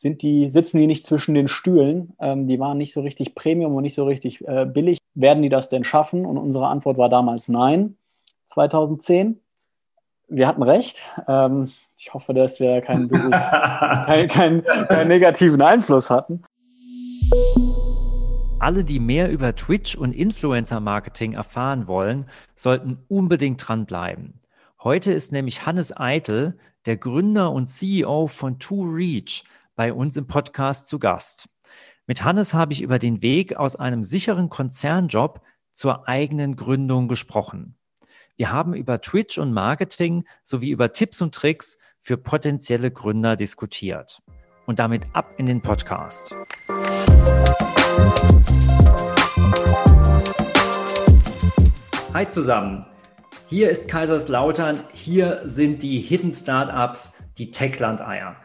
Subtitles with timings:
[0.00, 2.14] sind die, sitzen die nicht zwischen den Stühlen?
[2.20, 4.98] Ähm, die waren nicht so richtig Premium und nicht so richtig äh, billig.
[5.12, 6.24] Werden die das denn schaffen?
[6.24, 7.98] Und unsere Antwort war damals nein,
[8.46, 9.38] 2010.
[10.28, 11.02] Wir hatten recht.
[11.28, 16.44] Ähm, ich hoffe, dass wir keinen, keinen, keinen, keinen negativen Einfluss hatten.
[18.58, 22.24] Alle, die mehr über Twitch und Influencer-Marketing erfahren wollen,
[22.54, 24.40] sollten unbedingt dranbleiben.
[24.82, 26.56] Heute ist nämlich Hannes Eitel,
[26.86, 29.44] der Gründer und CEO von ToReach,
[29.80, 31.48] bei uns im Podcast zu Gast.
[32.06, 35.40] Mit Hannes habe ich über den Weg aus einem sicheren Konzernjob
[35.72, 37.78] zur eigenen Gründung gesprochen.
[38.36, 44.20] Wir haben über Twitch und Marketing sowie über Tipps und Tricks für potenzielle Gründer diskutiert.
[44.66, 46.34] Und damit ab in den Podcast.
[52.12, 52.84] Hi zusammen.
[53.46, 54.84] Hier ist Kaiserslautern.
[54.92, 58.36] Hier sind die Hidden Startups, die Techland-Eier.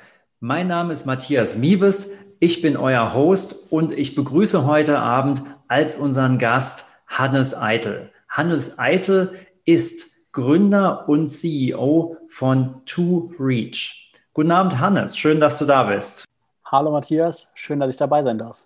[0.42, 2.12] Mein Name ist Matthias Miebes.
[2.42, 8.12] Ich bin euer Host und ich begrüße heute Abend als unseren Gast Hannes Eitel.
[8.28, 14.12] Hannes Eitel ist Gründer und CEO von To Reach.
[14.34, 15.18] Guten Abend, Hannes.
[15.18, 16.26] Schön, dass du da bist.
[16.66, 17.50] Hallo, Matthias.
[17.54, 18.60] Schön, dass ich dabei sein darf.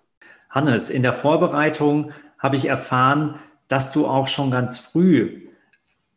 [0.48, 5.46] Hannes, in der Vorbereitung habe ich erfahren, dass du auch schon ganz früh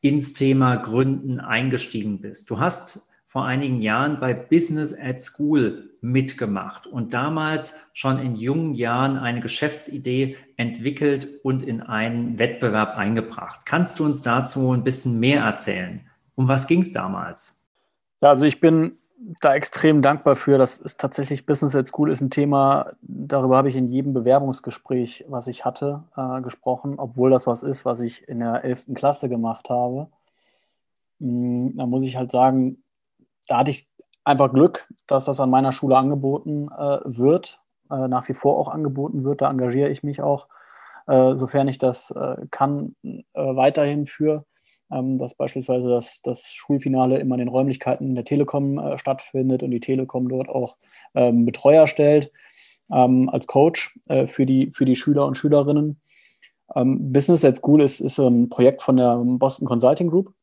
[0.02, 2.50] ins Thema Gründen eingestiegen bist.
[2.50, 8.76] Du hast vor einigen Jahren bei Business at School mitgemacht und damals schon in jungen
[8.76, 13.66] Jahren eine Geschäftsidee entwickelt und in einen Wettbewerb eingebracht.
[13.66, 16.02] Kannst du uns dazu ein bisschen mehr erzählen?
[16.36, 17.60] Um was ging es damals?
[18.22, 18.92] Ja, also ich bin
[19.42, 20.60] da extrem dankbar für.
[20.60, 25.26] Das ist tatsächlich Business at School ist ein Thema, darüber habe ich in jedem Bewerbungsgespräch,
[25.28, 28.94] was ich hatte, äh, gesprochen, obwohl das was ist, was ich in der 11.
[28.94, 30.06] Klasse gemacht habe.
[31.18, 32.83] Mhm, da muss ich halt sagen,
[33.48, 33.90] da hatte ich
[34.24, 37.60] einfach Glück, dass das an meiner Schule angeboten äh, wird,
[37.92, 39.42] äh, nach wie vor auch angeboten wird.
[39.42, 40.48] Da engagiere ich mich auch,
[41.08, 44.46] äh, sofern ich das äh, kann, äh, weiterhin für
[44.92, 49.72] ähm, dass beispielsweise das, das Schulfinale immer in den Räumlichkeiten der Telekom äh, stattfindet und
[49.72, 50.78] die Telekom dort auch
[51.16, 52.32] ähm, Betreuer stellt
[52.92, 56.02] ähm, als Coach für, die, für die Schüler und Schülerinnen.
[56.76, 60.34] Ähm, Business at School ist, ist ein Projekt von der Boston Consulting Group,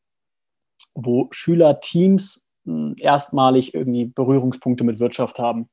[0.95, 2.50] wo Schülerteams hm,
[2.97, 5.69] erstmalig irgendwie Berührungspunkte mit Wirtschaft haben.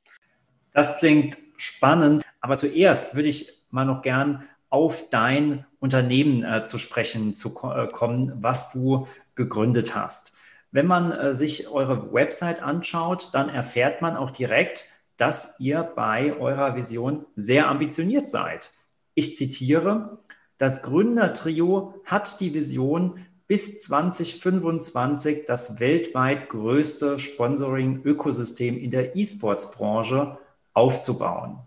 [0.73, 6.79] Das klingt spannend, aber zuerst würde ich mal noch gern auf dein Unternehmen äh, zu
[6.79, 10.33] sprechen zu äh, kommen, was du gegründet hast.
[10.71, 14.85] Wenn man äh, sich eure Website anschaut, dann erfährt man auch direkt,
[15.17, 18.71] dass ihr bei eurer Vision sehr ambitioniert seid.
[19.15, 20.19] Ich zitiere,
[20.59, 30.39] das Gründertrio hat die Vision, bis 2025 das weltweit größte Sponsoring-Ökosystem in der E-Sports-Branche
[30.75, 31.59] aufzubauen.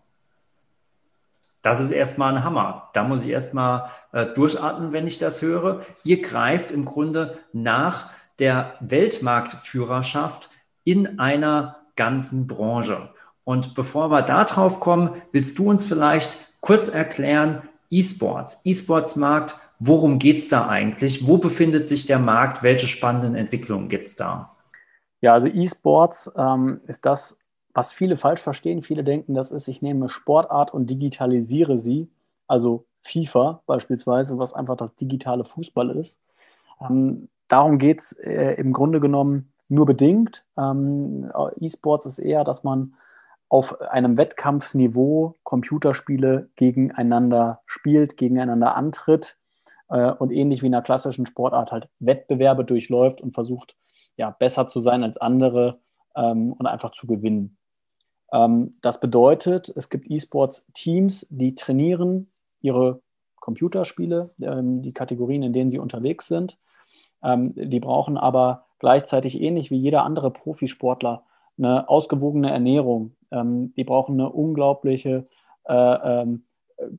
[1.64, 2.90] Das ist erstmal ein Hammer.
[2.94, 5.82] Da muss ich erstmal äh, durchatmen, wenn ich das höre.
[6.04, 8.10] Ihr greift im Grunde nach
[8.40, 10.50] der Weltmarktführerschaft
[10.84, 13.14] in einer ganzen Branche.
[13.44, 20.20] Und bevor wir da drauf kommen, willst du uns vielleicht kurz erklären, E-Sports, E-Sports-Markt, worum
[20.20, 21.28] geht es da eigentlich?
[21.28, 22.64] Wo befindet sich der Markt?
[22.64, 24.52] Welche spannenden Entwicklungen gibt es da?
[25.22, 27.38] Ja, also E-Sports ähm, ist das
[27.74, 28.82] was viele falsch verstehen.
[28.82, 32.10] Viele denken, das ist, ich nehme Sportart und digitalisiere sie,
[32.48, 36.20] also FIFA beispielsweise, was einfach das digitale Fußball ist.
[36.82, 40.46] Ähm, darum geht es äh, im Grunde genommen nur bedingt.
[40.58, 42.94] Ähm, E-Sports ist eher, dass man
[43.50, 49.38] auf einem Wettkampfsniveau Computerspiele gegeneinander spielt, gegeneinander antritt
[49.92, 53.76] äh, und ähnlich wie in einer klassischen Sportart halt Wettbewerbe durchläuft und versucht,
[54.16, 55.80] ja, besser zu sein als andere
[56.16, 57.58] ähm, und einfach zu gewinnen.
[58.32, 62.32] Ähm, das bedeutet, es gibt E-Sports-Teams, die trainieren
[62.62, 63.02] ihre
[63.36, 66.58] Computerspiele, ähm, die Kategorien, in denen sie unterwegs sind.
[67.24, 71.24] Ähm, die brauchen aber gleichzeitig ähnlich wie jeder andere Profisportler
[71.58, 73.16] eine ausgewogene Ernährung.
[73.32, 75.28] die brauchen eine unglaubliche
[75.66, 76.26] äh,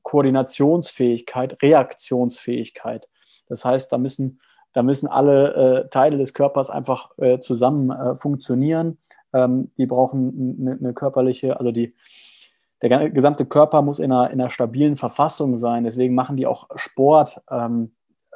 [0.03, 3.07] Koordinationsfähigkeit, Reaktionsfähigkeit.
[3.47, 4.39] Das heißt, da müssen,
[4.73, 8.97] da müssen alle äh, Teile des Körpers einfach äh, zusammen äh, funktionieren.
[9.33, 11.95] Ähm, die brauchen eine, eine, körperliche, also die,
[12.81, 15.83] der gesamte Körper muss in einer, in einer stabilen Verfassung sein.
[15.83, 17.93] Deswegen machen die auch Sport ähm,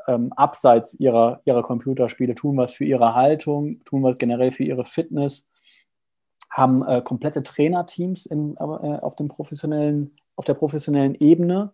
[0.07, 4.85] ähm, abseits ihrer, ihrer Computerspiele, tun was für ihre Haltung, tun was generell für ihre
[4.85, 5.49] Fitness,
[6.49, 11.73] haben äh, komplette Trainerteams im, äh, auf, dem professionellen, auf der professionellen Ebene.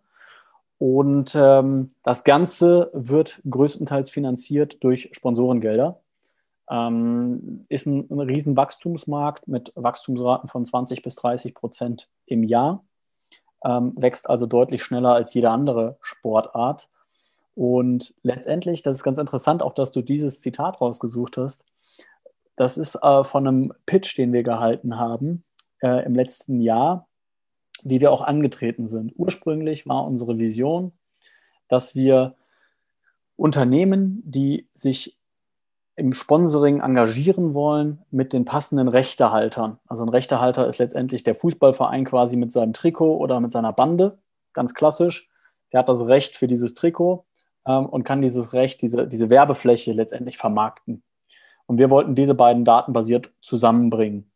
[0.80, 6.00] Und ähm, das Ganze wird größtenteils finanziert durch Sponsorengelder.
[6.70, 12.84] Ähm, ist ein, ein riesen Wachstumsmarkt mit Wachstumsraten von 20 bis 30 Prozent im Jahr.
[13.64, 16.90] Ähm, wächst also deutlich schneller als jede andere Sportart.
[17.56, 21.66] Und letztendlich, das ist ganz interessant, auch dass du dieses Zitat rausgesucht hast.
[22.56, 25.44] Das ist äh, von einem Pitch, den wir gehalten haben
[25.82, 27.08] äh, im letzten Jahr,
[27.86, 29.14] wie wir auch angetreten sind.
[29.16, 30.92] Ursprünglich war unsere Vision,
[31.68, 32.36] dass wir
[33.36, 35.18] Unternehmen, die sich
[35.96, 39.80] im Sponsoring engagieren wollen, mit den passenden Rechtehaltern.
[39.88, 44.18] Also ein Rechtehalter ist letztendlich der Fußballverein quasi mit seinem Trikot oder mit seiner Bande,
[44.54, 45.30] ganz klassisch.
[45.72, 47.26] Der hat das Recht für dieses Trikot
[47.68, 51.04] ähm, und kann dieses Recht, diese, diese Werbefläche letztendlich vermarkten.
[51.66, 54.32] Und wir wollten diese beiden Daten basiert zusammenbringen.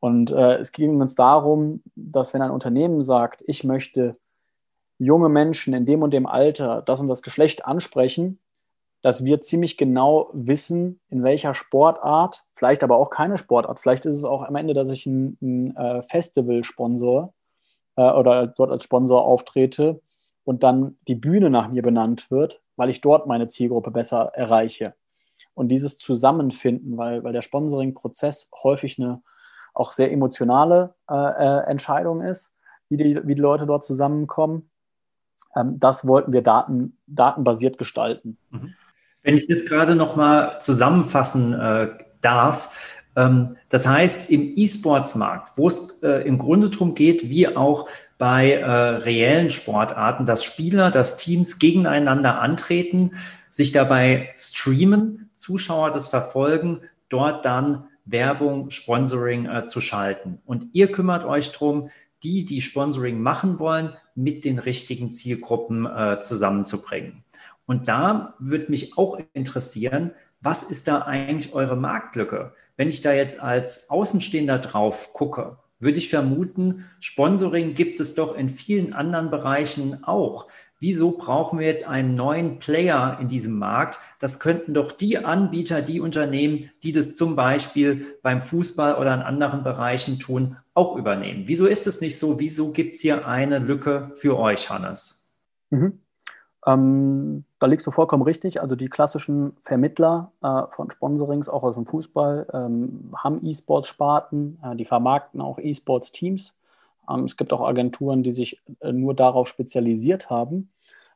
[0.00, 4.16] Und äh, es ging uns darum, dass wenn ein Unternehmen sagt, ich möchte
[4.98, 8.38] junge Menschen in dem und dem Alter das und das Geschlecht ansprechen,
[9.02, 14.16] dass wir ziemlich genau wissen, in welcher Sportart, vielleicht aber auch keine Sportart, vielleicht ist
[14.16, 17.32] es auch am Ende, dass ich ein, ein äh, Festival-Sponsor
[17.96, 20.00] äh, oder dort als Sponsor auftrete
[20.44, 24.94] und dann die Bühne nach mir benannt wird, weil ich dort meine Zielgruppe besser erreiche.
[25.54, 29.22] Und dieses Zusammenfinden, weil, weil der Sponsoring-Prozess häufig eine
[29.78, 32.52] auch sehr emotionale äh, äh Entscheidung ist,
[32.88, 34.70] wie die, wie die Leute dort zusammenkommen,
[35.56, 38.38] ähm, das wollten wir daten, datenbasiert gestalten.
[38.50, 38.74] Mhm.
[39.22, 41.88] Wenn ich das gerade noch mal zusammenfassen äh,
[42.20, 47.88] darf, ähm, das heißt, im E-Sports-Markt, wo es äh, im Grunde darum geht, wie auch
[48.16, 53.12] bei äh, reellen Sportarten, dass Spieler, dass Teams gegeneinander antreten,
[53.50, 60.40] sich dabei streamen, Zuschauer das verfolgen, dort dann Werbung, Sponsoring äh, zu schalten.
[60.44, 61.90] Und ihr kümmert euch darum,
[62.22, 67.24] die, die Sponsoring machen wollen, mit den richtigen Zielgruppen äh, zusammenzubringen.
[67.66, 72.54] Und da würde mich auch interessieren, was ist da eigentlich eure Marktlücke?
[72.76, 78.36] Wenn ich da jetzt als Außenstehender drauf gucke, würde ich vermuten, Sponsoring gibt es doch
[78.36, 80.48] in vielen anderen Bereichen auch.
[80.80, 83.98] Wieso brauchen wir jetzt einen neuen Player in diesem Markt?
[84.20, 89.20] Das könnten doch die Anbieter, die Unternehmen, die das zum Beispiel beim Fußball oder in
[89.20, 91.44] anderen Bereichen tun, auch übernehmen.
[91.46, 92.38] Wieso ist es nicht so?
[92.38, 95.34] Wieso gibt es hier eine Lücke für euch, Hannes?
[95.70, 96.00] Mhm.
[96.66, 98.60] Ähm, da liegst du vollkommen richtig.
[98.60, 104.76] Also die klassischen Vermittler äh, von Sponsorings, auch aus dem Fußball, ähm, haben E-Sports-Sparten, äh,
[104.76, 106.54] die vermarkten auch E-Sports-Teams.
[107.08, 110.70] Ähm, es gibt auch Agenturen, die sich äh, nur darauf spezialisiert haben.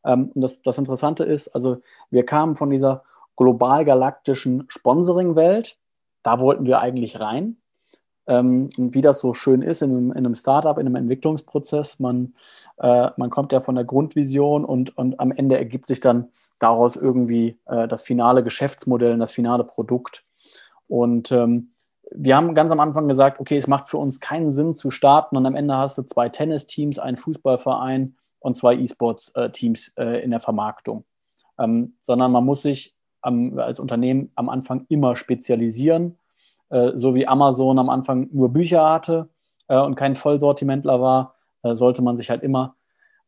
[0.04, 1.78] Ähm, und das, das Interessante ist, also
[2.10, 3.04] wir kamen von dieser
[3.36, 5.76] global-galaktischen Sponsoring-Welt,
[6.22, 7.56] da wollten wir eigentlich rein.
[8.26, 11.98] Ähm, und wie das so schön ist in einem, in einem Startup, in einem Entwicklungsprozess,
[11.98, 12.34] man,
[12.78, 16.28] äh, man kommt ja von der Grundvision und, und am Ende ergibt sich dann
[16.60, 20.24] daraus irgendwie äh, das finale Geschäftsmodell und das finale Produkt.
[20.86, 21.71] Und ähm,
[22.14, 25.36] wir haben ganz am Anfang gesagt, okay, es macht für uns keinen Sinn zu starten
[25.36, 30.40] und am Ende hast du zwei Tennisteams, einen Fußballverein und zwei E-Sports-Teams äh, in der
[30.40, 31.04] Vermarktung.
[31.58, 36.18] Ähm, sondern man muss sich am, als Unternehmen am Anfang immer spezialisieren
[36.72, 39.28] äh, so wie Amazon am Anfang nur Bücher hatte
[39.68, 42.76] äh, und kein Vollsortimentler war, äh, sollte man sich halt immer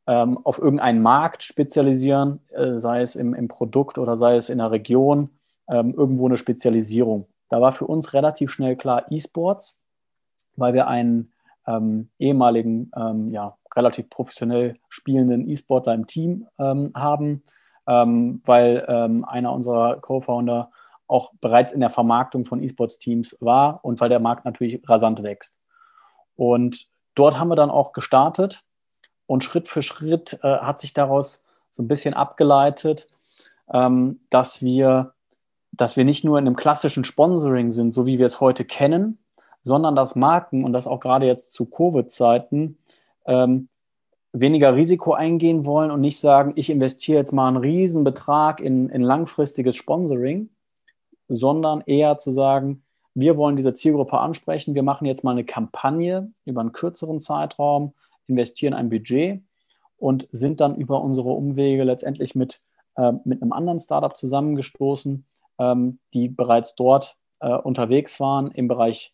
[0.07, 4.59] ähm, auf irgendeinen Markt spezialisieren, äh, sei es im, im, Produkt oder sei es in
[4.59, 5.31] der Region,
[5.69, 7.27] ähm, irgendwo eine Spezialisierung.
[7.49, 9.81] Da war für uns relativ schnell klar E-Sports,
[10.57, 11.33] weil wir einen
[11.67, 17.43] ähm, ehemaligen, ähm, ja, relativ professionell spielenden E-Sportler im Team ähm, haben,
[17.87, 20.71] ähm, weil einer unserer Co-Founder
[21.07, 25.57] auch bereits in der Vermarktung von E-Sports-Teams war und weil der Markt natürlich rasant wächst.
[26.37, 28.65] Und dort haben wir dann auch gestartet
[29.27, 33.09] und Schritt für Schritt äh, hat sich daraus so ein bisschen abgeleitet,
[33.73, 35.14] ähm, dass, wir,
[35.77, 39.19] dass wir nicht nur in einem klassischen Sponsoring sind, so wie wir es heute kennen,
[39.63, 42.79] sondern dass Marken und das auch gerade jetzt zu Covid-Zeiten
[43.27, 43.69] ähm,
[44.33, 49.03] weniger Risiko eingehen wollen und nicht sagen, ich investiere jetzt mal einen Riesenbetrag in, in
[49.03, 50.51] langfristiges Sponsoring,
[51.29, 52.83] sondern eher zu sagen,
[53.15, 57.95] wir wollen diese Zielgruppe ansprechen, wir machen jetzt mal eine Kampagne über einen kürzeren Zeitraum,
[58.27, 59.41] investieren ein Budget
[59.97, 62.61] und sind dann über unsere Umwege letztendlich mit,
[62.97, 65.25] äh, mit einem anderen Startup zusammengestoßen,
[65.59, 69.13] die bereits dort äh, unterwegs waren im Bereich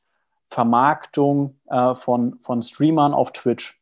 [0.49, 3.81] Vermarktung äh, von, von Streamern auf Twitch.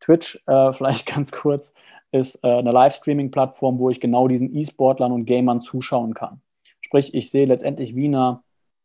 [0.00, 1.74] Twitch, äh, vielleicht ganz kurz,
[2.14, 6.42] ist eine Livestreaming-Plattform, wo ich genau diesen E-Sportlern und Gamern zuschauen kann.
[6.82, 8.42] Sprich, ich sehe letztendlich wie eine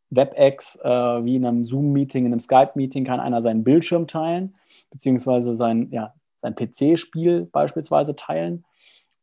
[0.08, 4.56] WebEx, wie in einem Zoom-Meeting, in einem Skype-Meeting kann einer seinen Bildschirm teilen,
[4.90, 8.64] beziehungsweise sein, ja, sein PC-Spiel beispielsweise teilen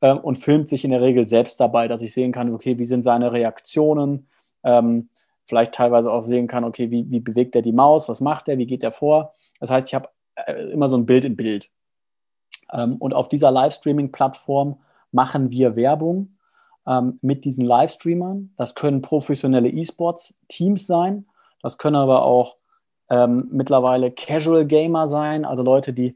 [0.01, 2.85] äh, und filmt sich in der Regel selbst dabei, dass ich sehen kann, okay, wie
[2.85, 4.27] sind seine Reaktionen,
[4.63, 5.09] ähm,
[5.45, 8.57] vielleicht teilweise auch sehen kann, okay, wie, wie bewegt er die Maus, was macht er,
[8.57, 9.35] wie geht er vor.
[9.59, 11.69] Das heißt, ich habe äh, immer so ein Bild im Bild.
[12.73, 14.79] Ähm, und auf dieser Livestreaming-Plattform
[15.11, 16.37] machen wir Werbung
[16.87, 18.53] ähm, mit diesen Livestreamern.
[18.57, 21.25] Das können professionelle E-Sports-Teams sein.
[21.61, 22.57] Das können aber auch
[23.09, 26.15] ähm, mittlerweile Casual Gamer sein, also Leute, die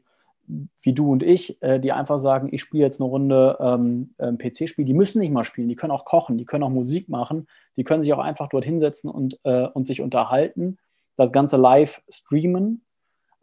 [0.82, 4.38] wie du und ich, äh, die einfach sagen, ich spiele jetzt eine Runde ähm, ähm
[4.38, 7.46] PC-Spiel, die müssen nicht mal spielen, die können auch kochen, die können auch Musik machen,
[7.76, 10.78] die können sich auch einfach dort hinsetzen und, äh, und sich unterhalten,
[11.16, 12.82] das Ganze live streamen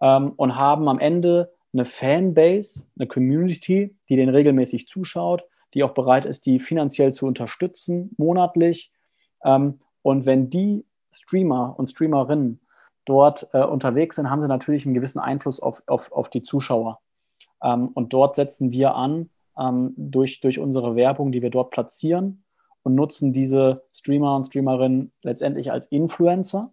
[0.02, 5.94] ähm, und haben am Ende eine Fanbase, eine Community, die den regelmäßig zuschaut, die auch
[5.94, 8.92] bereit ist, die finanziell zu unterstützen, monatlich.
[9.44, 12.60] Ähm, und wenn die Streamer und Streamerinnen
[13.08, 17.00] dort äh, unterwegs sind, haben sie natürlich einen gewissen Einfluss auf, auf, auf die Zuschauer.
[17.64, 22.44] Ähm, und dort setzen wir an ähm, durch, durch unsere Werbung, die wir dort platzieren
[22.84, 26.72] und nutzen diese Streamer und Streamerinnen letztendlich als Influencer,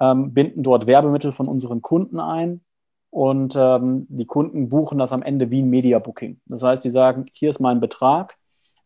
[0.00, 2.62] ähm, binden dort Werbemittel von unseren Kunden ein
[3.10, 6.40] und ähm, die Kunden buchen das am Ende wie ein Media Booking.
[6.46, 8.37] Das heißt, die sagen, hier ist mein Betrag.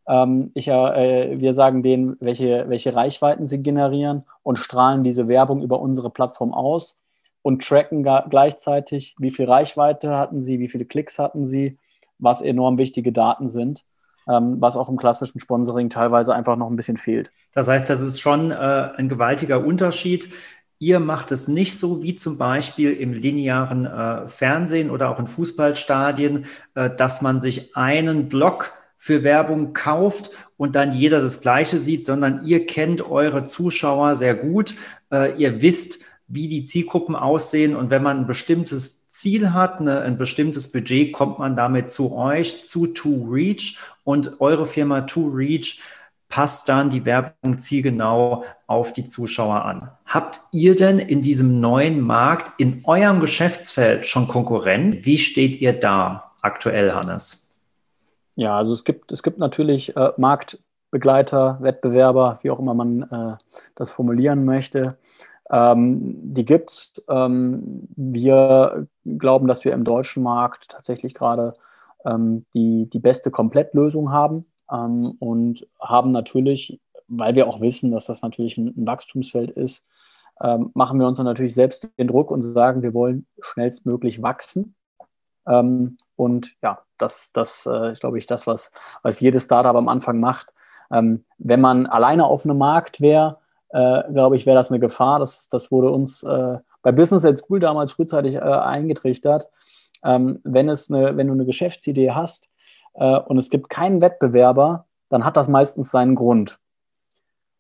[0.06, 5.62] Ähm, ich, äh, wir sagen denen, welche, welche Reichweiten sie generieren und strahlen diese Werbung
[5.62, 6.96] über unsere Plattform aus
[7.42, 11.78] und tracken gleichzeitig, wie viel Reichweite hatten sie, wie viele Klicks hatten sie,
[12.18, 13.84] was enorm wichtige Daten sind,
[14.28, 17.30] ähm, was auch im klassischen Sponsoring teilweise einfach noch ein bisschen fehlt.
[17.52, 20.28] Das heißt, das ist schon äh, ein gewaltiger Unterschied.
[20.78, 25.26] Ihr macht es nicht so wie zum Beispiel im linearen äh, Fernsehen oder auch in
[25.26, 31.78] Fußballstadien, äh, dass man sich einen Block für Werbung kauft und dann jeder das Gleiche
[31.78, 34.76] sieht, sondern ihr kennt eure Zuschauer sehr gut.
[35.10, 40.02] Äh, ihr wisst, wie die Zielgruppen aussehen und wenn man ein bestimmtes Ziel hat, eine,
[40.02, 45.26] ein bestimmtes Budget, kommt man damit zu euch, zu To Reach und eure Firma To
[45.34, 45.82] Reach
[46.28, 49.90] passt dann die Werbung zielgenau auf die Zuschauer an.
[50.06, 54.98] Habt ihr denn in diesem neuen Markt in eurem Geschäftsfeld schon Konkurrenz?
[55.00, 57.41] Wie steht ihr da aktuell, Hannes?
[58.36, 63.36] Ja, also es gibt, es gibt natürlich äh, Marktbegleiter, Wettbewerber, wie auch immer man äh,
[63.74, 64.96] das formulieren möchte.
[65.50, 66.92] Ähm, die gibt es.
[67.08, 71.54] Ähm, wir glauben, dass wir im deutschen Markt tatsächlich gerade
[72.06, 78.06] ähm, die, die beste Komplettlösung haben ähm, und haben natürlich, weil wir auch wissen, dass
[78.06, 79.84] das natürlich ein, ein Wachstumsfeld ist,
[80.40, 84.74] ähm, machen wir uns dann natürlich selbst den Druck und sagen, wir wollen schnellstmöglich wachsen.
[85.46, 88.70] Ähm, und ja, das, das äh, ist, glaube ich, das, was,
[89.02, 90.52] was jedes Startup am Anfang macht.
[90.90, 93.38] Ähm, wenn man alleine auf einem Markt wäre,
[93.70, 95.18] äh, glaube ich, wäre das eine Gefahr.
[95.18, 99.48] Das, das wurde uns äh, bei Business at School damals frühzeitig äh, eingetrichtert.
[100.04, 102.48] Ähm, wenn, es eine, wenn du eine Geschäftsidee hast,
[102.94, 106.58] äh, und es gibt keinen Wettbewerber, dann hat das meistens seinen Grund.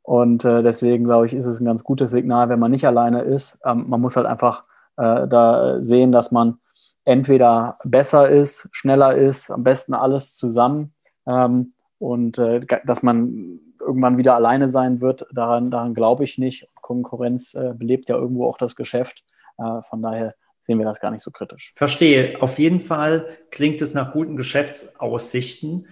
[0.02, 3.22] Und äh, deswegen, glaube ich, ist es ein ganz gutes Signal, wenn man nicht alleine
[3.22, 3.58] ist.
[3.64, 6.58] Ähm, man muss halt einfach da sehen, dass man
[7.04, 10.94] entweder besser ist, schneller ist, am besten alles zusammen
[11.26, 16.68] ähm, und äh, dass man irgendwann wieder alleine sein wird, daran, daran glaube ich nicht.
[16.74, 19.24] Konkurrenz äh, belebt ja irgendwo auch das Geschäft.
[19.58, 21.72] Äh, von daher sehen wir das gar nicht so kritisch.
[21.76, 22.40] Verstehe.
[22.40, 25.88] Auf jeden Fall klingt es nach guten Geschäftsaussichten.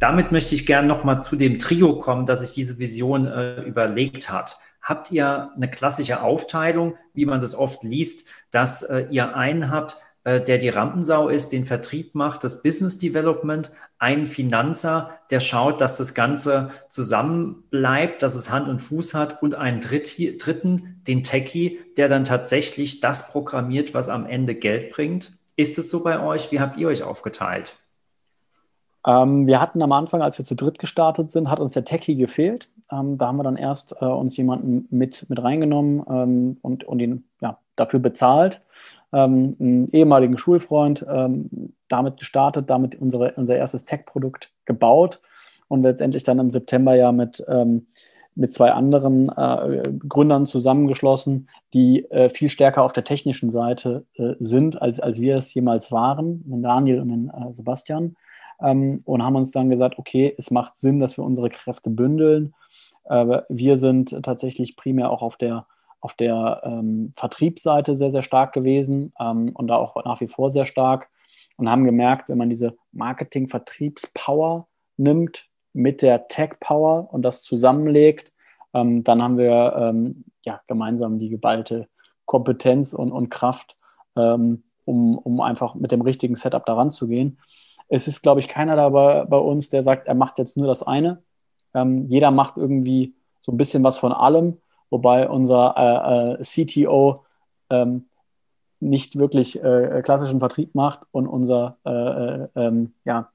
[0.00, 4.32] Damit möchte ich gerne nochmal zu dem Trio kommen, das sich diese Vision äh, überlegt
[4.32, 4.58] hat.
[4.82, 9.96] Habt ihr eine klassische Aufteilung, wie man das oft liest, dass äh, ihr einen habt,
[10.22, 15.80] äh, der die Rampensau ist, den Vertrieb macht, das Business Development, ein Finanzer, der schaut,
[15.80, 21.22] dass das Ganze zusammen bleibt, dass es Hand und Fuß hat und einen dritten, den
[21.22, 25.32] Techie, der dann tatsächlich das programmiert, was am Ende Geld bringt.
[25.56, 26.52] Ist es so bei euch?
[26.52, 27.76] Wie habt ihr euch aufgeteilt?
[29.06, 32.16] Ähm, wir hatten am Anfang, als wir zu dritt gestartet sind, hat uns der Techie
[32.16, 32.68] gefehlt.
[32.90, 37.00] Ähm, da haben wir dann erst äh, uns jemanden mit, mit reingenommen ähm, und, und
[37.00, 38.62] ihn ja, dafür bezahlt
[39.12, 45.20] ähm, einen ehemaligen Schulfreund ähm, damit gestartet, damit unsere, unser erstes Tech-Produkt gebaut
[45.68, 47.86] und letztendlich dann im September ja mit, ähm,
[48.34, 54.34] mit zwei anderen äh, Gründern zusammengeschlossen, die äh, viel stärker auf der technischen Seite äh,
[54.38, 58.16] sind, als, als wir es jemals waren, den Daniel und den äh, Sebastian.
[58.62, 62.54] Ähm, und haben uns dann gesagt, okay, es macht Sinn, dass wir unsere Kräfte bündeln.
[63.04, 65.66] Wir sind tatsächlich primär auch auf der
[66.00, 70.50] auf der ähm, Vertriebsseite sehr, sehr stark gewesen ähm, und da auch nach wie vor
[70.50, 71.08] sehr stark
[71.56, 74.66] und haben gemerkt, wenn man diese Marketing-Vertriebspower
[74.96, 78.32] nimmt mit der Tech-Power und das zusammenlegt,
[78.72, 81.88] ähm, dann haben wir ähm, ja, gemeinsam die geballte
[82.24, 83.76] Kompetenz und, und Kraft,
[84.16, 87.38] ähm, um, um einfach mit dem richtigen Setup daran zu gehen.
[87.88, 90.82] Es ist, glaube ich, keiner dabei bei uns, der sagt, er macht jetzt nur das
[90.82, 91.22] eine,
[91.74, 94.58] Ähm, jeder macht irgendwie so ein bisschen was von allem,
[94.90, 97.24] wobei unser äh, äh, CTO
[97.70, 98.06] ähm,
[98.80, 103.30] nicht wirklich äh, klassischen Vertrieb macht und unser äh, äh, ähm, ja,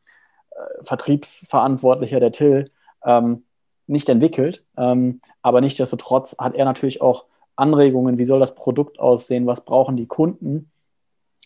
[0.51, 2.69] äh, Vertriebsverantwortlicher, der Till,
[3.05, 3.43] ähm,
[3.87, 4.65] nicht entwickelt.
[4.77, 7.25] Ähm, aber nichtsdestotrotz hat er natürlich auch
[7.55, 10.71] Anregungen, wie soll das Produkt aussehen, was brauchen die Kunden.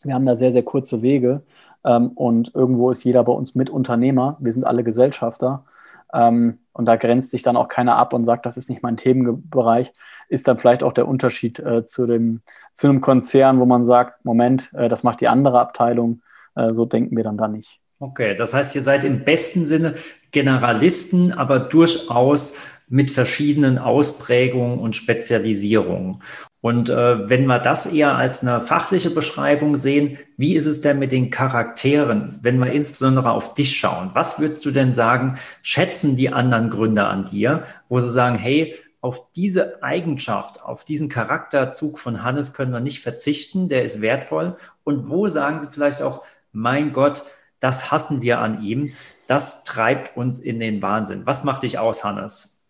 [0.03, 1.43] Wir haben da sehr, sehr kurze Wege
[1.83, 4.37] ähm, und irgendwo ist jeder bei uns Mitunternehmer.
[4.39, 5.65] Wir sind alle Gesellschafter
[6.13, 8.97] ähm, und da grenzt sich dann auch keiner ab und sagt, das ist nicht mein
[8.97, 9.91] Themenbereich.
[10.29, 12.41] Ist dann vielleicht auch der Unterschied äh, zu, dem,
[12.73, 16.21] zu einem Konzern, wo man sagt, Moment, äh, das macht die andere Abteilung.
[16.55, 17.79] Äh, so denken wir dann da nicht.
[17.99, 19.95] Okay, das heißt, ihr seid im besten Sinne
[20.31, 26.21] Generalisten, aber durchaus mit verschiedenen Ausprägungen und Spezialisierungen.
[26.61, 30.99] Und äh, wenn wir das eher als eine fachliche Beschreibung sehen, wie ist es denn
[30.99, 34.11] mit den Charakteren, wenn wir insbesondere auf dich schauen?
[34.13, 38.75] Was würdest du denn sagen, schätzen die anderen Gründer an dir, wo sie sagen, hey,
[39.01, 44.57] auf diese Eigenschaft, auf diesen Charakterzug von Hannes können wir nicht verzichten, der ist wertvoll.
[44.83, 47.23] Und wo sagen sie vielleicht auch, mein Gott,
[47.61, 48.91] das hassen wir an ihm,
[49.27, 51.25] das treibt uns in den Wahnsinn.
[51.25, 52.61] Was macht dich aus, Hannes?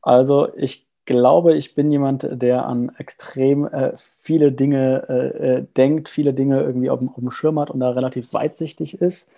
[0.00, 6.08] Also ich glaube, ich bin jemand, der an extrem äh, viele Dinge äh, äh denkt,
[6.08, 9.30] viele Dinge irgendwie auf dem, auf dem, Schirm hat und da relativ weitsichtig ist.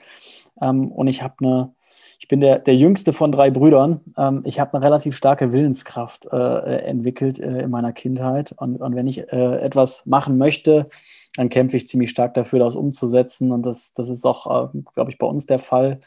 [0.60, 1.74] Ähm, und ich habe eine,
[2.18, 4.00] ich bin der, der jüngste von drei Brüdern.
[4.16, 8.54] Ähm, ich habe eine relativ starke Willenskraft äh, entwickelt äh, in meiner Kindheit.
[8.56, 10.88] Und, und wenn ich äh, etwas machen möchte,
[11.36, 13.52] dann kämpfe ich ziemlich stark dafür, das umzusetzen.
[13.52, 16.00] Und das, das ist auch, glaube ich, bei uns der Fall.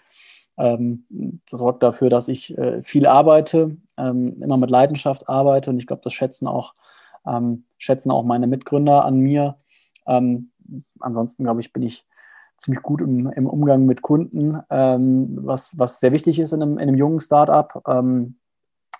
[0.59, 1.05] Ähm,
[1.49, 5.87] das sorgt dafür, dass ich äh, viel arbeite, ähm, immer mit Leidenschaft arbeite und ich
[5.87, 6.73] glaube, das schätzen auch,
[7.25, 9.57] ähm, schätzen auch meine Mitgründer an mir.
[10.07, 10.51] Ähm,
[10.99, 12.05] ansonsten, glaube ich, bin ich
[12.57, 16.73] ziemlich gut im, im Umgang mit Kunden, ähm, was, was sehr wichtig ist in einem,
[16.73, 17.81] in einem jungen Startup.
[17.87, 18.37] Ähm,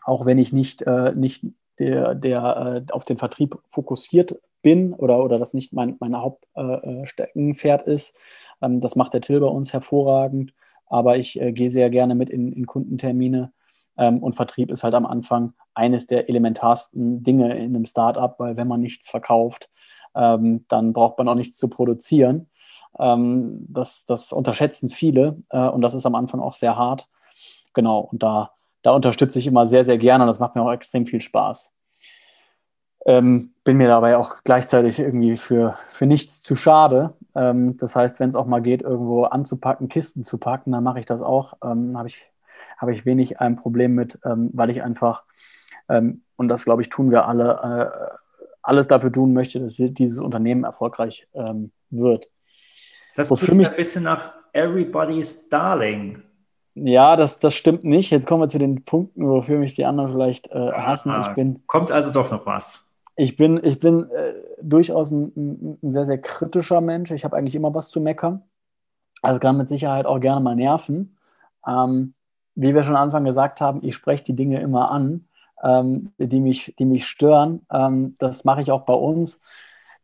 [0.04, 1.46] auch wenn ich nicht, äh, nicht
[1.78, 7.88] der, der äh, auf den Vertrieb fokussiert bin oder, oder das nicht mein, mein Hauptsteckenpferd
[7.88, 8.20] äh, ist.
[8.60, 10.54] das macht der Till bei uns hervorragend
[10.90, 13.54] aber ich äh, gehe sehr gerne mit in, in Kundentermine.
[14.00, 18.58] Ähm, und Vertrieb ist halt am Anfang eines der elementarsten Dinge in einem Startup, weil
[18.58, 19.70] wenn man nichts verkauft,
[20.16, 22.50] ähm, dann braucht man auch nichts zu produzieren.
[22.98, 27.10] Ähm, das, das unterschätzen viele äh, und das ist am Anfang auch sehr hart.
[27.74, 30.72] Genau, und da, da unterstütze ich immer sehr, sehr gerne und das macht mir auch
[30.72, 31.74] extrem viel Spaß.
[33.06, 37.14] Ähm, bin mir dabei auch gleichzeitig irgendwie für, für nichts zu schade.
[37.36, 41.00] Ähm, das heißt, wenn es auch mal geht, irgendwo anzupacken, Kisten zu packen, dann mache
[41.00, 41.54] ich das auch.
[41.64, 42.30] Ähm, Habe ich,
[42.78, 45.24] hab ich wenig ein Problem mit, ähm, weil ich einfach,
[45.88, 48.18] ähm, und das glaube ich, tun wir alle, äh,
[48.62, 52.30] alles dafür tun möchte, dass dieses Unternehmen erfolgreich ähm, wird.
[53.16, 56.24] Das klingt mich, ein bisschen nach Everybody's Darling.
[56.76, 58.12] Ja, das, das stimmt nicht.
[58.12, 61.12] Jetzt kommen wir zu den Punkten, wofür mich die anderen vielleicht äh, hassen.
[61.12, 62.86] Ah, ich bin, kommt also doch noch was.
[63.16, 67.12] Ich bin, ich bin äh, durchaus ein, ein, sehr, sehr kritischer Mensch.
[67.12, 68.44] Ich habe eigentlich immer was zu meckern.
[69.22, 71.18] Also kann mit Sicherheit auch gerne mal nerven.
[71.68, 72.14] Ähm,
[72.62, 75.26] wie wir schon am Anfang gesagt haben, ich spreche die Dinge immer an,
[75.64, 77.66] ähm, die, mich, die mich stören.
[77.72, 79.42] Ähm, das mache ich auch bei uns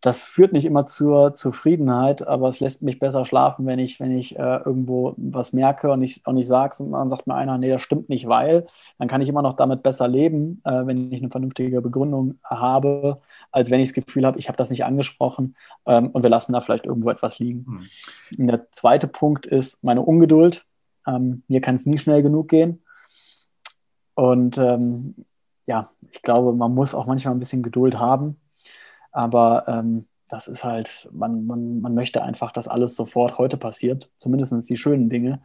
[0.06, 4.15] das führt nicht immer zur Zufriedenheit, aber es lässt mich besser schlafen, wenn ich, wenn
[4.15, 7.58] ich äh, irgendwo was merke und ich auch nicht sage und dann sagt mir einer,
[7.58, 8.68] nee, das stimmt nicht, weil,
[9.00, 13.20] dann kann ich immer noch damit besser leben, äh, wenn ich eine vernünftige Begründung habe,
[13.52, 15.56] als wenn ich das Gefühl habe, ich habe das nicht angesprochen
[15.88, 17.65] ähm, und wir lassen da vielleicht irgendwo etwas liegen.
[18.38, 18.48] Mhm.
[18.48, 20.65] Der zweite Punkt ist meine Ungeduld.
[21.08, 22.84] Ähm, mir kann es nie schnell genug gehen.
[24.15, 25.15] Und ähm,
[25.68, 28.38] ja, ich glaube, man muss auch manchmal ein bisschen Geduld haben
[29.15, 34.10] aber ähm, das ist halt, man, man, man möchte einfach, dass alles sofort heute passiert,
[34.18, 35.41] zumindest die schönen Dinge.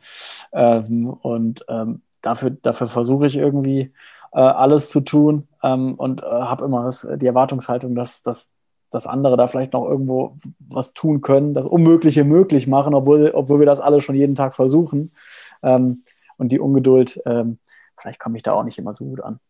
[0.52, 3.92] Ähm, und ähm, dafür, dafür versuche ich irgendwie
[4.32, 8.52] äh, alles zu tun ähm, und äh, habe immer das, die Erwartungshaltung, dass, dass,
[8.90, 13.60] dass andere da vielleicht noch irgendwo was tun können, das Unmögliche möglich machen, obwohl, obwohl
[13.60, 15.12] wir das alle schon jeden Tag versuchen.
[15.62, 16.04] Ähm,
[16.36, 17.58] und die Ungeduld, ähm,
[17.98, 19.40] vielleicht komme ich da auch nicht immer so gut an.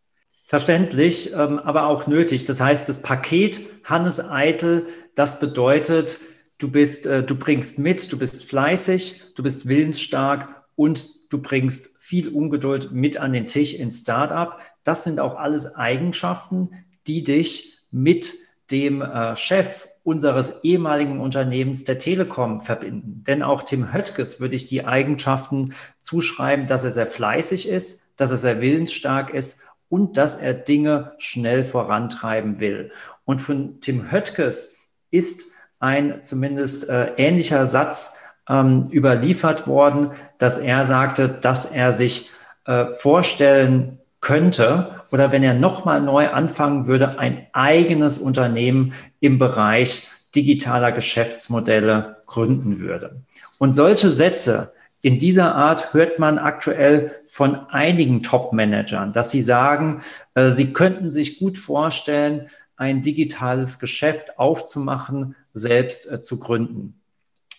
[0.44, 2.44] Verständlich, ähm, aber auch nötig.
[2.44, 6.18] Das heißt, das Paket Hannes Eitel, das bedeutet,
[6.58, 12.02] du bist, äh, du bringst mit, du bist fleißig, du bist willensstark und du bringst
[12.02, 14.58] viel Ungeduld mit an den Tisch ins Startup.
[14.82, 16.70] Das sind auch alles Eigenschaften,
[17.06, 18.34] die dich mit
[18.72, 23.22] dem äh, Chef unseres ehemaligen Unternehmens der Telekom verbinden.
[23.26, 28.30] Denn auch Tim Höttges würde ich die Eigenschaften zuschreiben, dass er sehr fleißig ist, dass
[28.30, 32.92] er sehr willensstark ist und dass er Dinge schnell vorantreiben will.
[33.24, 34.76] Und von Tim Höttges
[35.10, 42.30] ist ein zumindest äh, ähnlicher Satz ähm, überliefert worden, dass er sagte, dass er sich
[42.64, 50.08] äh, vorstellen könnte oder wenn er nochmal neu anfangen würde, ein eigenes Unternehmen im Bereich
[50.34, 53.22] digitaler Geschäftsmodelle gründen würde.
[53.58, 60.02] Und solche Sätze in dieser Art hört man aktuell von einigen Top-Managern, dass sie sagen,
[60.34, 67.00] äh, sie könnten sich gut vorstellen, ein digitales Geschäft aufzumachen, selbst äh, zu gründen.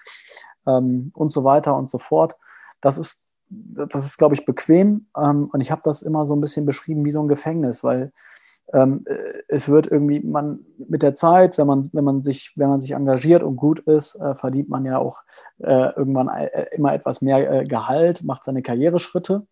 [0.66, 2.34] ähm, und so weiter und so fort.
[2.80, 5.06] Das ist, das ist glaube ich, bequem.
[5.16, 8.12] Ähm, und ich habe das immer so ein bisschen beschrieben wie so ein Gefängnis, weil
[8.72, 9.14] ähm, äh,
[9.48, 12.92] es wird irgendwie, man mit der Zeit, wenn man, wenn man sich, wenn man sich
[12.92, 15.22] engagiert und gut ist, äh, verdient man ja auch
[15.58, 19.46] äh, irgendwann äh, immer etwas mehr äh, Gehalt, macht seine Karriereschritte.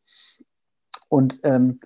[1.08, 1.78] Und ähm,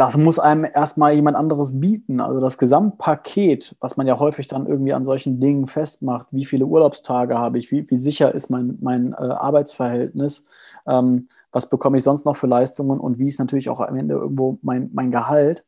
[0.00, 2.22] das muss einem erstmal jemand anderes bieten.
[2.22, 6.64] Also das Gesamtpaket, was man ja häufig dann irgendwie an solchen Dingen festmacht, wie viele
[6.64, 10.46] Urlaubstage habe ich, wie, wie sicher ist mein, mein äh, Arbeitsverhältnis,
[10.86, 14.14] ähm, was bekomme ich sonst noch für Leistungen und wie ist natürlich auch am Ende
[14.14, 15.66] irgendwo mein, mein Gehalt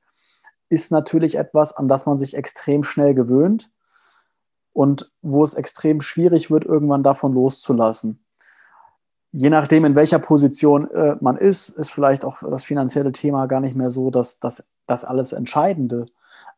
[0.70, 3.70] ist natürlich etwas, an das man sich extrem schnell gewöhnt
[4.72, 8.24] und wo es extrem schwierig wird, irgendwann davon loszulassen.
[9.32, 13.60] Je nachdem, in welcher Position äh, man ist, ist vielleicht auch das finanzielle Thema gar
[13.60, 16.04] nicht mehr so dass das, das alles Entscheidende.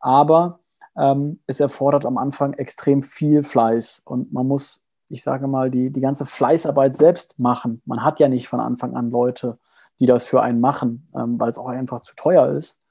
[0.01, 0.59] Aber
[0.97, 5.89] ähm, es erfordert am Anfang extrem viel Fleiß und man muss, ich sage mal, die,
[5.89, 7.81] die ganze Fleißarbeit selbst machen.
[7.85, 9.57] Man hat ja nicht von Anfang an Leute,
[9.99, 12.81] die das für einen machen, ähm, weil es auch einfach zu teuer ist.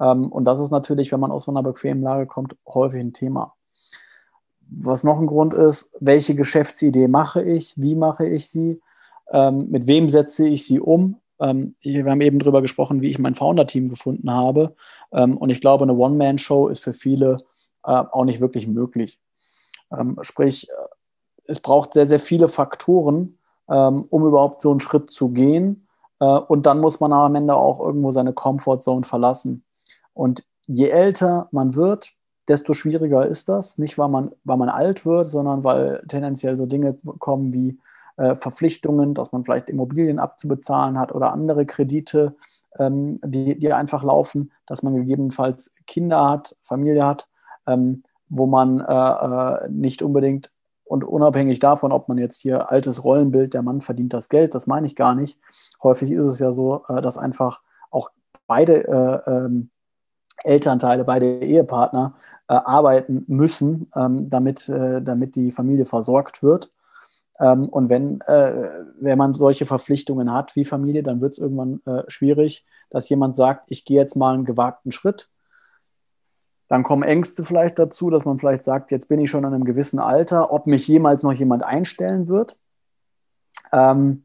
[0.00, 3.12] Ähm, und das ist natürlich, wenn man aus so einer bequemen Lage kommt, häufig ein
[3.12, 3.54] Thema.
[4.70, 8.80] Was noch ein Grund ist, welche Geschäftsidee mache ich, wie mache ich sie,
[9.32, 11.20] ähm, mit wem setze ich sie um.
[11.40, 14.74] Ähm, wir haben eben darüber gesprochen, wie ich mein Founder-Team gefunden habe.
[15.10, 17.38] und ich glaube, eine One-Man-Show ist für viele
[17.84, 19.20] äh, auch nicht wirklich möglich.
[20.22, 20.72] sprich, äh,
[21.46, 25.88] es braucht sehr, sehr viele Faktoren, um überhaupt so einen Schritt zu gehen.
[26.20, 29.64] Äh, und dann muss man am Ende auch irgendwo seine Comfortzone verlassen.
[30.12, 32.10] Und je älter man wird,
[32.48, 33.78] desto schwieriger ist das.
[33.78, 37.78] Nicht, weil man, weil man alt wird, sondern weil tendenziell so Dinge kommen wie
[38.18, 42.36] äh, Verpflichtungen, dass man vielleicht Immobilien abzubezahlen hat oder andere Kredite,
[42.78, 47.28] ähm, die, die einfach laufen, dass man gegebenenfalls Kinder hat, Familie hat,
[47.66, 50.50] ähm, wo man äh, äh, nicht unbedingt
[50.84, 54.66] und unabhängig davon, ob man jetzt hier altes Rollenbild, der Mann verdient das Geld, das
[54.66, 55.38] meine ich gar nicht.
[55.82, 58.10] Häufig ist es ja so, äh, dass einfach auch
[58.46, 59.70] beide äh, ähm,
[60.44, 62.14] Elternteile, beide Ehepartner
[62.48, 66.70] äh, arbeiten müssen, ähm, damit, damit die Familie versorgt wird.
[67.40, 71.80] Ähm, und wenn, äh, wenn man solche Verpflichtungen hat wie Familie, dann wird es irgendwann
[71.86, 75.28] äh, schwierig, dass jemand sagt, ich gehe jetzt mal einen gewagten Schritt.
[76.68, 79.64] Dann kommen Ängste vielleicht dazu, dass man vielleicht sagt, jetzt bin ich schon an einem
[79.64, 82.56] gewissen Alter, ob mich jemals noch jemand einstellen wird.
[83.72, 84.24] Ähm,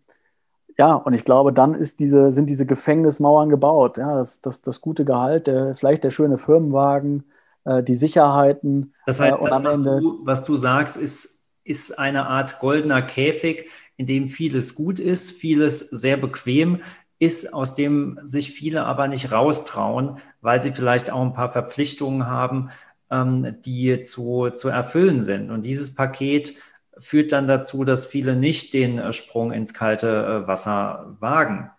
[0.78, 3.98] ja, und ich glaube, dann diese, sind diese Gefängnismauern gebaut.
[3.98, 7.26] Ja, das, das, das gute Gehalt, der, vielleicht der schöne Firmenwagen,
[7.64, 8.94] äh, die Sicherheiten.
[9.06, 13.70] Das heißt, äh, das, was, du, was du sagst, ist, ist eine Art goldener Käfig,
[13.98, 16.82] in dem vieles gut ist, vieles sehr bequem
[17.20, 22.28] ist, aus dem sich viele aber nicht raustrauen, weil sie vielleicht auch ein paar Verpflichtungen
[22.28, 22.70] haben,
[23.10, 25.52] ähm, die zu, zu erfüllen sind.
[25.52, 26.56] Und dieses Paket
[26.98, 31.72] führt dann dazu, dass viele nicht den äh, Sprung ins kalte äh, Wasser wagen.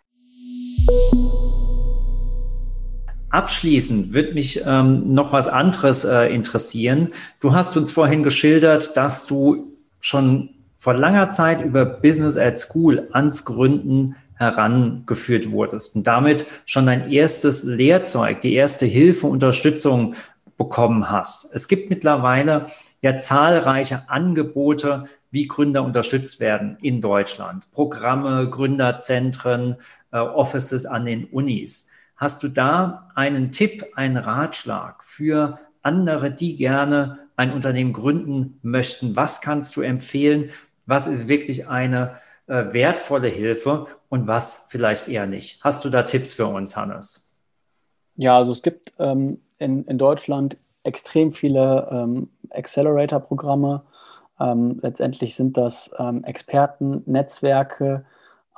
[3.31, 7.11] Abschließend wird mich ähm, noch was anderes äh, interessieren.
[7.41, 9.74] Du hast uns vorhin geschildert, dass du
[10.05, 16.85] schon vor langer Zeit über Business at School ans Gründen herangeführt wurdest und damit schon
[16.85, 20.15] dein erstes Lehrzeug, die erste Hilfe, Unterstützung
[20.59, 21.49] bekommen hast.
[21.55, 22.67] Es gibt mittlerweile
[23.01, 27.65] ja zahlreiche Angebote, wie Gründer unterstützt werden in Deutschland.
[27.71, 29.77] Programme, Gründerzentren,
[30.13, 31.91] äh, Offices an den Unis.
[32.17, 39.17] Hast du da einen Tipp, einen Ratschlag für andere, die gerne ein Unternehmen gründen möchten?
[39.17, 40.51] Was kannst du empfehlen?
[40.87, 42.17] Was ist wirklich eine
[42.47, 45.63] äh, wertvolle Hilfe und was vielleicht eher nicht?
[45.65, 47.37] Hast du da Tipps für uns, Hannes?
[48.17, 53.83] Ja, also es gibt ähm, in, in Deutschland extrem viele ähm, Accelerator-Programme.
[54.39, 58.05] Ähm, letztendlich sind das ähm, Experten, Netzwerke,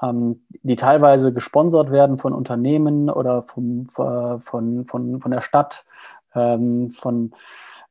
[0.03, 5.85] ähm, die teilweise gesponsert werden von Unternehmen oder vom, von, von, von der Stadt,
[6.35, 7.33] ähm, von,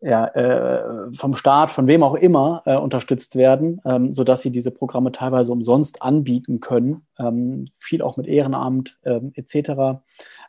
[0.05, 4.69] ja, äh, vom Staat, von wem auch immer äh, unterstützt werden, ähm, sodass sie diese
[4.69, 9.99] Programme teilweise umsonst anbieten können, ähm, viel auch mit Ehrenamt ähm, etc.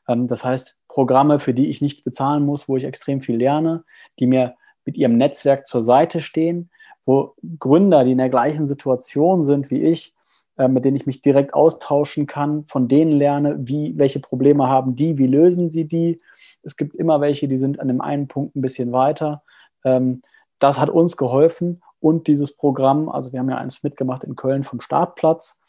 [0.06, 3.84] Ähm, das heißt, Programme, für die ich nichts bezahlen muss, wo ich extrem viel lerne,
[4.18, 6.68] die mir mit ihrem Netzwerk zur Seite stehen,
[7.06, 10.14] wo Gründer, die in der gleichen Situation sind wie ich,
[10.58, 14.96] äh, mit denen ich mich direkt austauschen kann, von denen lerne, wie, welche Probleme haben
[14.96, 16.18] die, wie lösen sie die.
[16.66, 19.42] Es gibt immer welche, die sind an dem einen Punkt ein bisschen weiter.
[19.84, 20.18] Ähm,
[20.58, 24.64] das hat uns geholfen und dieses Programm, also wir haben ja eins mitgemacht in Köln
[24.64, 25.60] vom Startplatz,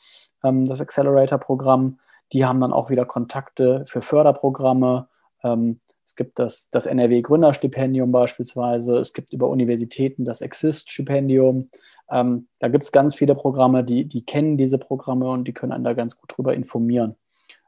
[0.44, 2.00] ähm, das Accelerator-Programm,
[2.34, 5.08] die haben dann auch wieder Kontakte für Förderprogramme.
[5.44, 8.98] Ähm, es gibt das, das NRW-Gründerstipendium beispielsweise.
[8.98, 11.70] Es gibt über Universitäten das Exist-Stipendium.
[12.10, 15.84] Da gibt es ganz viele Programme, die, die kennen diese Programme und die können einen
[15.84, 17.18] da ganz gut drüber informieren.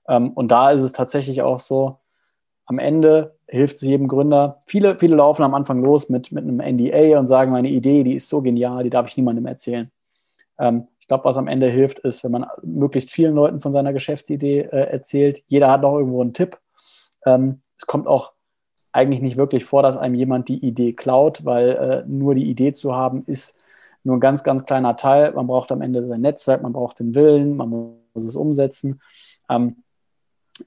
[0.05, 1.99] Und da ist es tatsächlich auch so,
[2.69, 4.59] am Ende hilft es jedem Gründer.
[4.67, 8.13] Viele, viele laufen am Anfang los mit, mit einem NDA und sagen, meine Idee, die
[8.13, 9.91] ist so genial, die darf ich niemandem erzählen.
[10.59, 13.91] Ähm, ich glaube, was am Ende hilft, ist, wenn man möglichst vielen Leuten von seiner
[13.91, 15.41] Geschäftsidee äh, erzählt.
[15.47, 16.59] Jeder hat noch irgendwo einen Tipp.
[17.25, 18.33] Ähm, es kommt auch
[18.91, 22.73] eigentlich nicht wirklich vor, dass einem jemand die Idee klaut, weil äh, nur die Idee
[22.73, 23.57] zu haben, ist
[24.03, 25.31] nur ein ganz, ganz kleiner Teil.
[25.31, 29.01] Man braucht am Ende sein Netzwerk, man braucht den Willen, man muss es umsetzen,
[29.49, 29.77] ähm,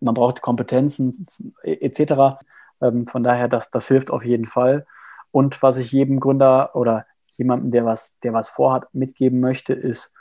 [0.01, 1.27] man braucht Kompetenzen
[1.63, 2.39] etc.
[2.81, 4.87] Ähm, von daher, das, das hilft auf jeden Fall.
[5.31, 10.13] Und was ich jedem Gründer oder jemandem, der was, der was vorhat, mitgeben möchte, ist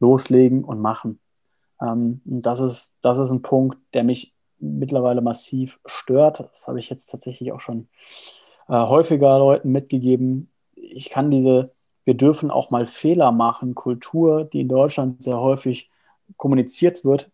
[0.00, 1.20] loslegen und machen.
[1.80, 6.40] Ähm, das, ist, das ist ein Punkt, der mich mittlerweile massiv stört.
[6.40, 7.88] Das habe ich jetzt tatsächlich auch schon
[8.68, 10.48] äh, häufiger Leuten mitgegeben.
[10.74, 11.72] Ich kann diese,
[12.04, 15.90] wir dürfen auch mal Fehler machen, Kultur, die in Deutschland sehr häufig
[16.36, 17.30] kommuniziert wird,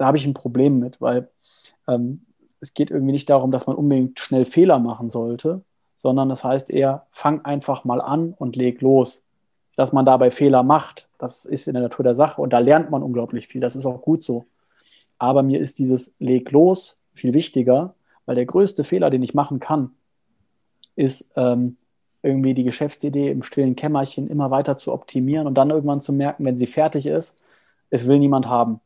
[0.00, 1.28] da habe ich ein Problem mit, weil
[1.86, 2.26] ähm,
[2.60, 5.62] es geht irgendwie nicht darum, dass man unbedingt schnell Fehler machen sollte,
[5.96, 9.22] sondern das heißt eher, fang einfach mal an und leg los.
[9.76, 12.90] Dass man dabei Fehler macht, das ist in der Natur der Sache und da lernt
[12.90, 13.60] man unglaublich viel.
[13.60, 14.46] Das ist auch gut so.
[15.18, 17.94] Aber mir ist dieses Leg los viel wichtiger,
[18.26, 19.92] weil der größte Fehler, den ich machen kann,
[20.96, 21.76] ist ähm,
[22.22, 26.44] irgendwie die Geschäftsidee im stillen Kämmerchen immer weiter zu optimieren und dann irgendwann zu merken,
[26.44, 27.40] wenn sie fertig ist,
[27.90, 28.80] es will niemand haben.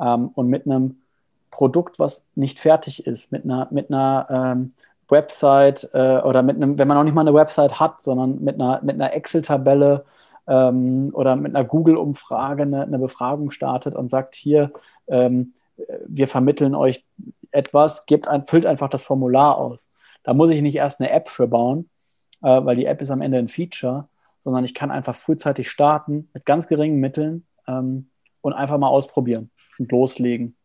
[0.00, 1.00] Ähm, und mit einem
[1.50, 4.68] Produkt, was nicht fertig ist, mit einer, mit einer ähm,
[5.08, 8.54] Website äh, oder mit einem, wenn man noch nicht mal eine Website hat, sondern mit
[8.54, 10.04] einer, mit einer Excel-Tabelle
[10.46, 14.72] ähm, oder mit einer Google-Umfrage eine, eine, Befragung startet und sagt, hier,
[15.08, 15.52] ähm,
[16.06, 17.04] wir vermitteln euch
[17.50, 19.88] etwas, gebt ein, füllt einfach das Formular aus.
[20.22, 21.88] Da muss ich nicht erst eine App für bauen,
[22.42, 24.08] äh, weil die App ist am Ende ein Feature,
[24.38, 28.08] sondern ich kann einfach frühzeitig starten mit ganz geringen Mitteln ähm,
[28.40, 30.56] und einfach mal ausprobieren und loslegen.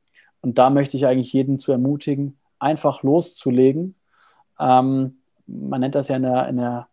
[0.41, 3.95] Und da möchte ich eigentlich jeden zu ermutigen, einfach loszulegen.
[4.59, 6.87] Ähm, man nennt das ja in der, in der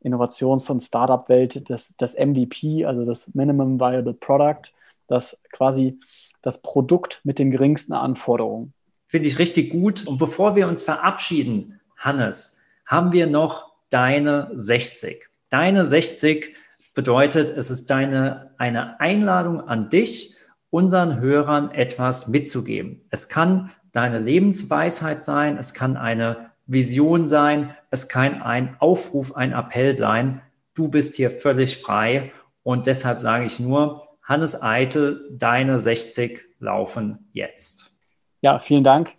[0.00, 4.72] Innovations- und Startup-Welt das, das MVP, also das Minimum Viable Product,
[5.08, 5.98] das quasi
[6.42, 8.72] das Produkt mit den geringsten Anforderungen.
[9.06, 10.06] Finde ich richtig gut.
[10.06, 15.26] Und bevor wir uns verabschieden, Hannes, haben wir noch deine 60.
[15.48, 16.54] Deine 60
[16.96, 20.34] bedeutet, es ist deine, eine Einladung an dich,
[20.70, 23.04] unseren Hörern etwas mitzugeben.
[23.10, 29.52] Es kann deine Lebensweisheit sein, es kann eine Vision sein, es kann ein Aufruf, ein
[29.52, 30.40] Appell sein.
[30.74, 32.32] Du bist hier völlig frei
[32.62, 37.92] und deshalb sage ich nur, Hannes Eitel, deine 60 laufen jetzt.
[38.40, 39.15] Ja, vielen Dank.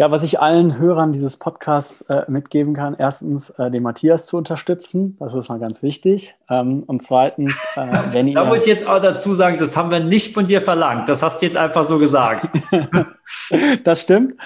[0.00, 4.36] Ja, was ich allen Hörern dieses Podcasts äh, mitgeben kann, erstens äh, den Matthias zu
[4.36, 6.36] unterstützen, das ist mal ganz wichtig.
[6.48, 8.34] Ähm, und zweitens, äh, wenn ihr.
[8.34, 11.08] Da muss ich jetzt auch dazu sagen, das haben wir nicht von dir verlangt.
[11.08, 12.48] Das hast du jetzt einfach so gesagt.
[13.84, 14.36] das stimmt.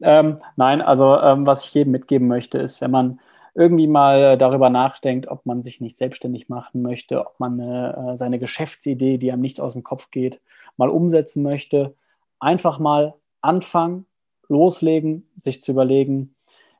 [0.00, 3.18] Ähm, nein, also ähm, was ich jedem mitgeben möchte, ist, wenn man
[3.56, 8.38] irgendwie mal darüber nachdenkt, ob man sich nicht selbstständig machen möchte, ob man äh, seine
[8.38, 10.40] Geschäftsidee, die einem nicht aus dem Kopf geht,
[10.76, 11.96] mal umsetzen möchte,
[12.38, 14.06] einfach mal anfangen
[14.52, 16.34] loslegen, sich zu überlegen,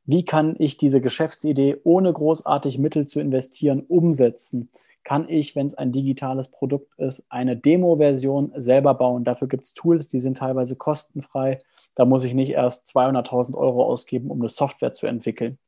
[0.04, 4.68] Wie kann ich diese Geschäftsidee, ohne großartig Mittel zu investieren, umsetzen?
[5.04, 9.22] Kann ich, wenn es ein digitales Produkt ist, eine Demo-Version selber bauen?
[9.24, 11.60] Dafür gibt es Tools, die sind teilweise kostenfrei.
[11.94, 15.58] Da muss ich nicht erst 200.000 Euro ausgeben, um eine Software zu entwickeln.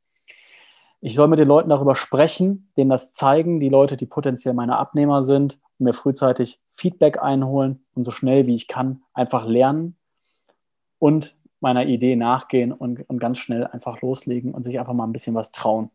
[0.99, 4.77] Ich soll mit den Leuten darüber sprechen, denen das zeigen, die Leute, die potenziell meine
[4.77, 9.95] Abnehmer sind, mir frühzeitig Feedback einholen und so schnell wie ich kann einfach lernen
[10.99, 15.13] und meiner Idee nachgehen und, und ganz schnell einfach loslegen und sich einfach mal ein
[15.13, 15.89] bisschen was trauen.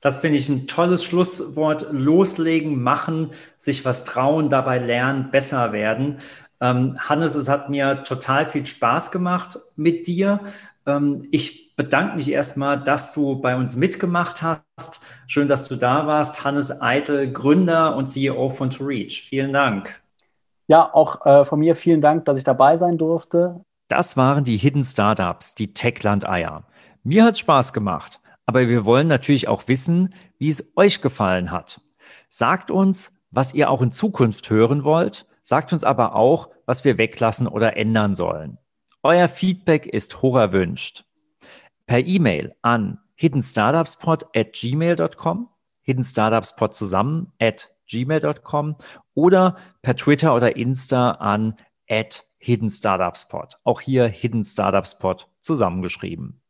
[0.00, 1.88] Das finde ich ein tolles Schlusswort.
[1.90, 6.18] Loslegen, machen, sich was trauen, dabei lernen, besser werden.
[6.60, 10.40] Ähm, Hannes, es hat mir total viel Spaß gemacht mit dir.
[10.86, 15.00] Ähm, ich bedanke mich erstmal, dass du bei uns mitgemacht hast.
[15.26, 16.44] Schön, dass du da warst.
[16.44, 19.22] Hannes Eitel, Gründer und CEO von To Reach.
[19.28, 20.00] Vielen Dank.
[20.68, 23.64] Ja, auch äh, von mir vielen Dank, dass ich dabei sein durfte.
[23.88, 26.66] Das waren die Hidden Startups, die Techland-Eier.
[27.02, 31.80] Mir hat Spaß gemacht, aber wir wollen natürlich auch wissen, wie es euch gefallen hat.
[32.28, 35.26] Sagt uns, was ihr auch in Zukunft hören wollt.
[35.42, 38.58] Sagt uns aber auch, was wir weglassen oder ändern sollen.
[39.02, 41.04] Euer Feedback ist hoch erwünscht.
[41.86, 45.48] Per E-Mail an hiddenstartupspod at gmail.com,
[45.80, 48.76] hiddenstartupspod zusammen at gmail.com
[49.14, 51.56] oder per Twitter oder Insta an
[51.88, 53.58] at hiddenstartupspod.
[53.64, 56.40] Auch hier Hidden Startups Pod zusammengeschrieben.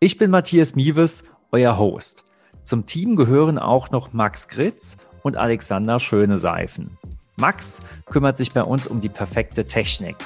[0.00, 2.24] Ich bin Matthias Mieves, euer Host.
[2.64, 6.98] Zum Team gehören auch noch Max Gritz und Alexander Schöneseifen.
[7.36, 10.16] Max kümmert sich bei uns um die perfekte Technik.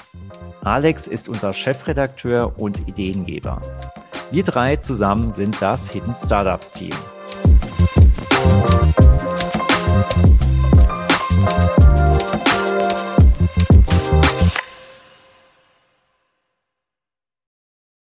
[0.62, 3.60] Alex ist unser Chefredakteur und Ideengeber.
[4.30, 6.92] Wir drei zusammen sind das Hidden Startups Team.